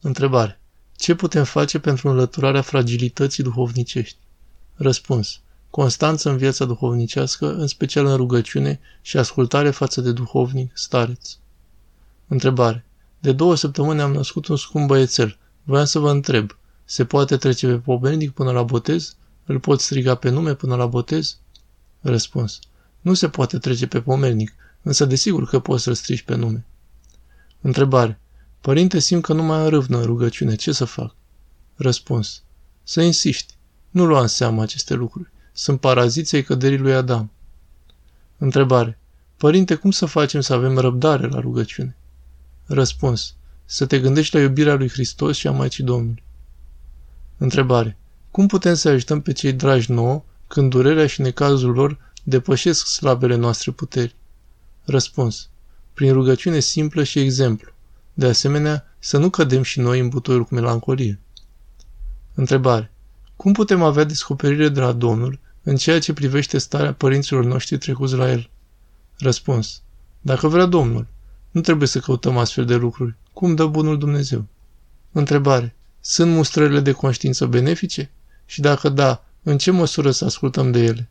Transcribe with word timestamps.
Întrebare. 0.00 0.60
Ce 0.96 1.14
putem 1.14 1.44
face 1.44 1.78
pentru 1.78 2.08
înlăturarea 2.08 2.62
fragilității 2.62 3.42
duhovnicești? 3.42 4.16
Răspuns. 4.74 5.40
Constanță 5.70 6.30
în 6.30 6.36
viața 6.36 6.64
duhovnicească, 6.64 7.54
în 7.54 7.66
special 7.66 8.06
în 8.06 8.16
rugăciune 8.16 8.80
și 9.02 9.16
ascultare 9.16 9.70
față 9.70 10.00
de 10.00 10.12
duhovnic, 10.12 10.70
stareț. 10.74 11.36
Întrebare. 12.28 12.84
De 13.18 13.32
două 13.32 13.54
săptămâni 13.54 14.00
am 14.00 14.12
născut 14.12 14.46
un 14.46 14.56
scump 14.56 14.86
băiețel. 14.86 15.38
Voiam 15.62 15.84
să 15.84 15.98
vă 15.98 16.10
întreb. 16.10 16.58
Se 16.84 17.04
poate 17.04 17.36
trece 17.36 17.66
pe 17.66 17.76
pomernic 17.76 18.30
până 18.30 18.50
la 18.50 18.62
botez? 18.62 19.16
Îl 19.44 19.60
pot 19.60 19.80
striga 19.80 20.14
pe 20.14 20.28
nume 20.28 20.54
până 20.54 20.76
la 20.76 20.86
botez? 20.86 21.38
Răspuns. 22.00 22.58
Nu 23.00 23.14
se 23.14 23.28
poate 23.28 23.58
trece 23.58 23.86
pe 23.86 24.00
pomernic, 24.00 24.54
însă 24.82 25.04
desigur 25.04 25.48
că 25.48 25.58
poți 25.58 25.82
să-l 25.82 25.94
strigi 25.94 26.24
pe 26.24 26.34
nume. 26.34 26.64
Întrebare. 27.60 28.19
Părinte, 28.60 28.98
simt 28.98 29.22
că 29.22 29.32
nu 29.32 29.42
mai 29.42 29.68
râvnă 29.68 29.98
în 29.98 30.04
rugăciune. 30.04 30.54
Ce 30.54 30.72
să 30.72 30.84
fac? 30.84 31.14
Răspuns. 31.74 32.42
Să 32.82 33.00
insiști. 33.00 33.54
Nu 33.90 34.06
lua 34.06 34.20
în 34.20 34.26
seamă 34.26 34.62
aceste 34.62 34.94
lucruri. 34.94 35.30
Sunt 35.52 35.80
paraziții 35.80 36.42
căderii 36.42 36.78
lui 36.78 36.94
Adam. 36.94 37.30
Întrebare. 38.38 38.98
Părinte, 39.36 39.74
cum 39.74 39.90
să 39.90 40.06
facem 40.06 40.40
să 40.40 40.52
avem 40.52 40.78
răbdare 40.78 41.26
la 41.26 41.40
rugăciune? 41.40 41.96
Răspuns. 42.66 43.34
Să 43.64 43.86
te 43.86 44.00
gândești 44.00 44.34
la 44.34 44.40
iubirea 44.40 44.74
lui 44.74 44.88
Hristos 44.88 45.36
și 45.36 45.46
a 45.46 45.50
Maicii 45.50 45.84
Domnului. 45.84 46.22
Întrebare. 47.36 47.98
Cum 48.30 48.46
putem 48.46 48.74
să 48.74 48.88
ajutăm 48.88 49.20
pe 49.20 49.32
cei 49.32 49.52
dragi 49.52 49.92
nouă 49.92 50.24
când 50.46 50.70
durerea 50.70 51.06
și 51.06 51.20
necazul 51.20 51.72
lor 51.72 51.98
depășesc 52.22 52.86
slabele 52.86 53.34
noastre 53.34 53.70
puteri? 53.70 54.16
Răspuns. 54.84 55.48
Prin 55.92 56.12
rugăciune 56.12 56.58
simplă 56.58 57.02
și 57.02 57.18
exemplu. 57.18 57.72
De 58.20 58.26
asemenea, 58.26 58.94
să 58.98 59.18
nu 59.18 59.30
cădem 59.30 59.62
și 59.62 59.80
noi 59.80 60.00
în 60.00 60.08
butoiul 60.08 60.44
cu 60.44 60.54
melancolie. 60.54 61.18
Întrebare. 62.34 62.90
Cum 63.36 63.52
putem 63.52 63.82
avea 63.82 64.04
descoperire 64.04 64.68
de 64.68 64.80
la 64.80 64.92
Domnul 64.92 65.38
în 65.62 65.76
ceea 65.76 66.00
ce 66.00 66.12
privește 66.12 66.58
starea 66.58 66.94
părinților 66.94 67.44
noștri 67.44 67.78
trecuți 67.78 68.14
la 68.14 68.30
El? 68.30 68.50
Răspuns. 69.18 69.82
Dacă 70.20 70.48
vrea 70.48 70.66
Domnul, 70.66 71.06
nu 71.50 71.60
trebuie 71.60 71.88
să 71.88 71.98
căutăm 71.98 72.36
astfel 72.36 72.64
de 72.64 72.74
lucruri. 72.74 73.14
Cum 73.32 73.54
dă 73.54 73.66
bunul 73.66 73.98
Dumnezeu? 73.98 74.46
Întrebare. 75.12 75.74
Sunt 76.00 76.32
mustrările 76.32 76.80
de 76.80 76.92
conștiință 76.92 77.46
benefice? 77.46 78.10
Și 78.46 78.60
dacă 78.60 78.88
da, 78.88 79.24
în 79.42 79.58
ce 79.58 79.70
măsură 79.70 80.10
să 80.10 80.24
ascultăm 80.24 80.70
de 80.70 80.78
ele? 80.78 81.08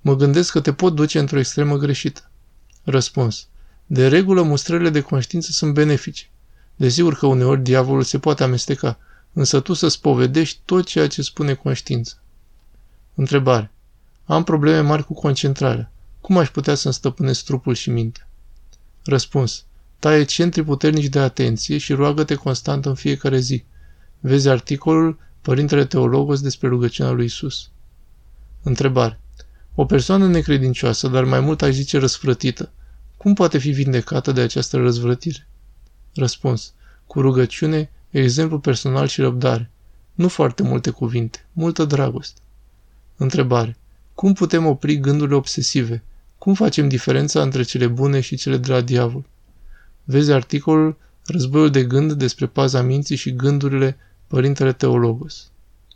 Mă 0.00 0.16
gândesc 0.16 0.52
că 0.52 0.60
te 0.60 0.72
pot 0.72 0.94
duce 0.94 1.18
într-o 1.18 1.38
extremă 1.38 1.76
greșită. 1.76 2.30
Răspuns. 2.84 3.46
De 3.86 4.08
regulă, 4.08 4.42
mustrările 4.42 4.90
de 4.90 5.00
conștiință 5.00 5.50
sunt 5.52 5.74
benefice. 5.74 6.30
Desigur 6.80 7.14
că 7.14 7.26
uneori 7.26 7.62
diavolul 7.62 8.02
se 8.02 8.18
poate 8.18 8.42
amesteca, 8.42 8.98
însă 9.32 9.60
tu 9.60 9.72
să 9.72 9.88
spovedești 9.88 10.60
tot 10.64 10.86
ceea 10.86 11.06
ce 11.06 11.22
spune 11.22 11.54
conștiința. 11.54 12.14
Întrebare. 13.14 13.70
Am 14.24 14.44
probleme 14.44 14.80
mari 14.80 15.04
cu 15.04 15.14
concentrarea. 15.14 15.92
Cum 16.20 16.38
aș 16.38 16.50
putea 16.50 16.74
să-mi 16.74 16.94
stăpânesc 16.94 17.44
trupul 17.44 17.74
și 17.74 17.90
mintea? 17.90 18.28
Răspuns. 19.04 19.64
Taie 19.98 20.24
centri 20.24 20.64
puternici 20.64 21.08
de 21.08 21.18
atenție 21.18 21.78
și 21.78 21.92
roagă-te 21.92 22.34
constant 22.34 22.86
în 22.86 22.94
fiecare 22.94 23.38
zi. 23.38 23.64
Vezi 24.20 24.48
articolul 24.48 25.18
Părintele 25.40 25.84
Teologos 25.84 26.40
despre 26.40 26.68
rugăciunea 26.68 27.12
lui 27.12 27.24
Isus. 27.24 27.70
Întrebare. 28.62 29.20
O 29.74 29.84
persoană 29.84 30.26
necredincioasă, 30.26 31.08
dar 31.08 31.24
mai 31.24 31.40
mult 31.40 31.62
aș 31.62 31.72
zice 31.72 31.98
răsfrătită, 31.98 32.72
cum 33.16 33.34
poate 33.34 33.58
fi 33.58 33.70
vindecată 33.70 34.32
de 34.32 34.40
această 34.40 34.76
răzvrătire? 34.76 35.44
Răspuns. 36.14 36.72
Cu 37.06 37.20
rugăciune, 37.20 37.90
exemplu 38.10 38.58
personal 38.58 39.06
și 39.06 39.20
răbdare. 39.20 39.70
Nu 40.14 40.28
foarte 40.28 40.62
multe 40.62 40.90
cuvinte, 40.90 41.46
multă 41.52 41.84
dragoste. 41.84 42.40
Întrebare. 43.16 43.76
Cum 44.14 44.32
putem 44.32 44.66
opri 44.66 44.98
gândurile 44.98 45.36
obsesive? 45.36 46.02
Cum 46.38 46.54
facem 46.54 46.88
diferența 46.88 47.42
între 47.42 47.62
cele 47.62 47.86
bune 47.86 48.20
și 48.20 48.36
cele 48.36 48.56
de 48.56 48.72
la 48.72 48.80
diavol? 48.80 49.24
Vezi 50.04 50.32
articolul 50.32 50.96
Războiul 51.26 51.70
de 51.70 51.84
gând 51.84 52.12
despre 52.12 52.46
paza 52.46 52.82
minții 52.82 53.16
și 53.16 53.34
gândurile 53.34 53.96
Părintele 54.26 54.72
Teologos. 54.72 55.50